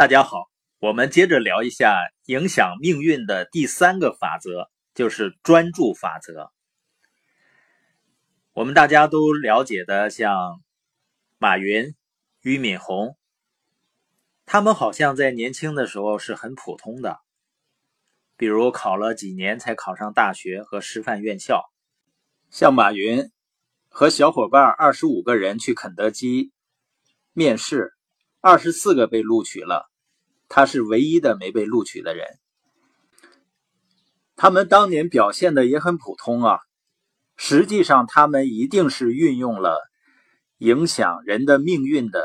[0.00, 0.48] 大家好，
[0.78, 1.94] 我们接着聊一下
[2.24, 6.50] 影响命运的第三个法则，就是专注法则。
[8.54, 10.62] 我们大家都了解的，像
[11.36, 11.94] 马云、
[12.40, 13.18] 俞敏洪，
[14.46, 17.18] 他们好像在年轻的时候是很普通的，
[18.38, 21.62] 比如考了几年才考上大学和师范院校。
[22.48, 23.30] 像马云
[23.90, 26.52] 和小伙伴二十五个人去肯德基
[27.34, 27.92] 面试。
[28.42, 29.89] 二十四个被录取了，
[30.50, 32.26] 他是唯一的没被录取的人。
[34.34, 36.58] 他们当年表现的也很普通啊，
[37.36, 39.80] 实际上他们一定是运用了
[40.58, 42.22] 影响人的命运的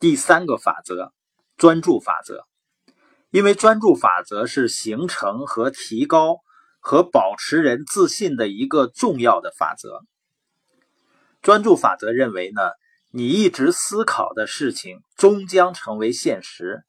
[0.00, 1.12] 第三个法则——
[1.58, 2.46] 专注法则。
[3.30, 6.38] 因为专注法则是形成和提高
[6.80, 10.00] 和保持人自信的一个重要的法则。
[11.42, 12.62] 专注法则认为呢？
[13.10, 16.84] 你一直思考的事情终将成为现实，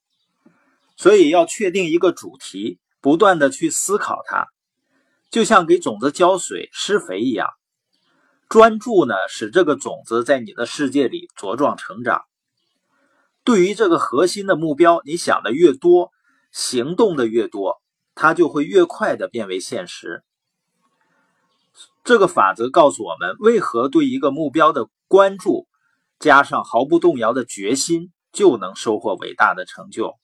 [1.00, 4.48] 所以要确定一个主题，不断的去思考它，
[5.32, 7.48] 就像给种子浇水、施肥一样。
[8.50, 12.24] 专注呢，使这个种子在你的世界里茁壮成长。
[13.46, 16.12] 对于这个核心的目标，你想的越多，
[16.52, 17.82] 行动的越多，
[18.14, 20.26] 它就会越快的变为现实。
[22.04, 25.66] 这个法则告诉我们，为何对一个目标的关注。
[26.20, 30.16] 加上毫不动摇的决心，就能收获伟大的成就。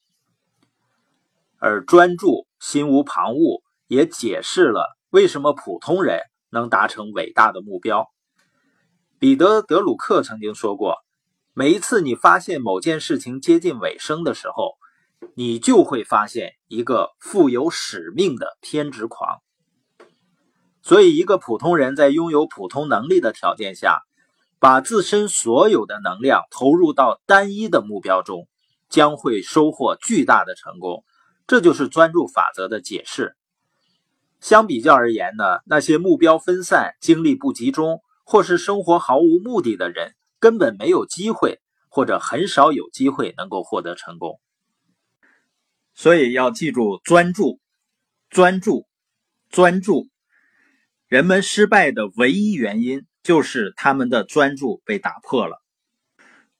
[1.59, 8.07] 而专注、心无旁骛，也解释了为什么普通人能达成伟大的目标。
[9.19, 10.97] 彼得·德鲁克曾经说过
[11.53, 14.73] ：“每一次你发现某件事情接近尾声的时候，
[15.35, 19.39] 你就会发现一个富有使命的偏执狂。”
[20.83, 24.01] 所以，一个普通人在拥有普通能力的条件下。
[24.57, 28.47] 把自身所有的能量投入到单一的目标中，
[28.89, 31.03] 将会收获巨大的成功。
[31.47, 33.35] 这就是专注法则的解释。
[34.39, 44.39] 相比较而言呢，那些目标分散、精力不集中，或是生活毫无目的的人，根本没有机会，或者很少有机会能够获得成功。
[45.93, 47.59] 所以要记住专注，
[48.29, 48.87] 专注，
[49.49, 50.07] 专注。
[51.07, 53.05] 人们失败的唯一原因。
[53.25, 55.59] 就是他们的专注被打破了，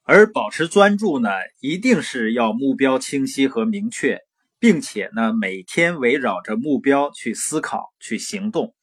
[0.02, 1.30] 而保持专注呢，
[1.60, 4.25] 一定是要目标清晰和明确，
[4.66, 8.74] 并且呢，每天围绕着目标去思考、去行动。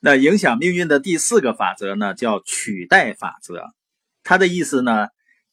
[0.00, 3.66] 那影响命运的第四个法则呢，叫取代法则。
[4.22, 5.08] 它的意思呢，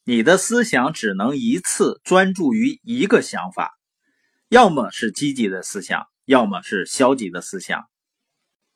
[0.06, 3.74] 你的思想只能一次专注于一个想法，
[4.48, 7.84] 要么是积极的思想，要么是消极的思想。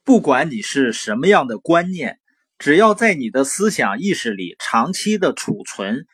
[0.03, 2.19] 不管你是什么样的观念，
[2.57, 6.05] 只要在你的思想意识里长期的储存，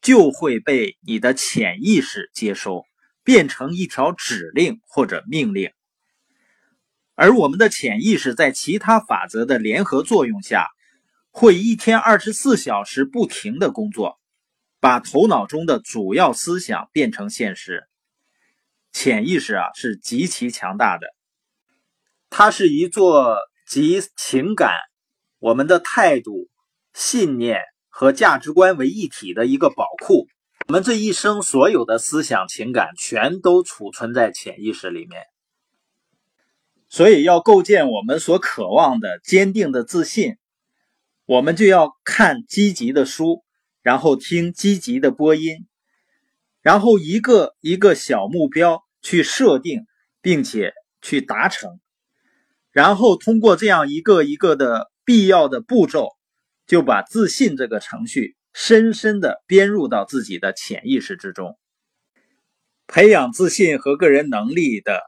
[0.00, 2.86] 就会被你的潜意识接收，
[3.30, 5.70] 变成一条指令或者命令。
[7.14, 10.66] 而我们的潜意识在其他法则的联合作用下，
[11.30, 14.18] 会一天二十四小时不停的工作，
[14.80, 17.84] 把头脑中的主要思想变成现实。
[18.90, 21.06] 潜意识啊，是极其强大的。
[22.30, 24.72] 它是一座集情感、
[25.38, 26.48] 我们的态度、
[26.94, 27.60] 信念
[27.90, 30.26] 和价值观为一体的一个宝库。
[30.70, 35.24] 我们这一生所有的思想、情感，全都储存在潜意识里面。
[36.88, 40.36] 所以，要构建我们所渴望的坚定的自信，
[41.26, 43.42] 我们就要看积极的书，
[43.82, 45.66] 然后听积极的播音，
[46.62, 49.86] 然后一个一个小目标去设定，
[50.22, 50.72] 并且
[51.02, 51.80] 去达成。
[52.70, 56.10] 然后通过这样一个一个的必要的步骤，
[56.68, 61.58] 就把自信这个程序深深的编入到自己的潜意识之中。
[62.86, 65.00] 培养自信和个人能力的，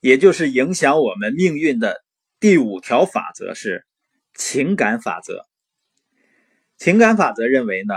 [0.00, 2.04] 也就是影响我们命运的
[2.38, 3.86] 第五条法则是
[4.34, 5.46] 情感法则。
[6.76, 7.94] 情感法则认为呢，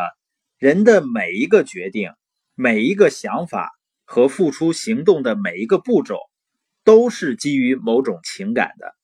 [0.58, 2.12] 人的每一个决定、
[2.54, 3.72] 每一个想法
[4.06, 6.20] 和付出行动的每一个步骤，
[6.84, 8.96] 都是基于某种情感的。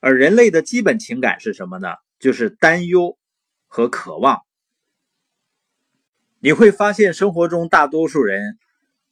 [0.00, 1.94] 而人类的基本情感是什么呢？
[2.18, 3.16] 就是担忧
[3.66, 4.40] 和渴望。
[6.44, 8.58] 你会发现，生活中大多数人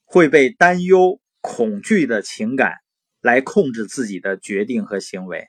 [0.05, 2.75] 会被担忧、恐惧的情感
[3.23, 5.49] 来控制自己的决定和行为，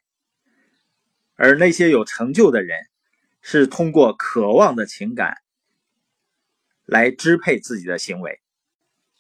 [1.35, 2.77] 而那些有成就的人
[3.41, 5.39] 是通过渴望的情感
[6.85, 8.39] 来支配自己的行为。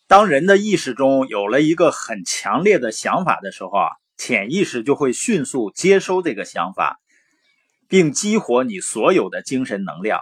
[0.07, 3.89] 当人的意识中有了一个很强烈的想法的时候啊。
[4.15, 7.01] 潜意识就会迅速接收这个想法，
[7.89, 10.21] 并激活你所有的精神能量。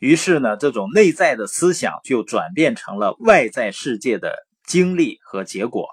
[0.00, 5.90] 于是呢，这种内在的思想就转变成了外在世界的经历和结果。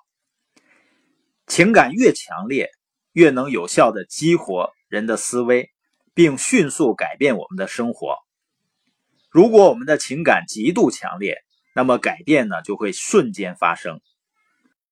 [1.46, 2.72] 情感越强烈，
[3.12, 5.72] 越能有效的激活人的思维，
[6.14, 8.16] 并迅速改变我们的生活。
[9.30, 11.44] 如果我们的情感极度强烈，
[11.76, 14.00] 那么改变呢就会瞬间发生。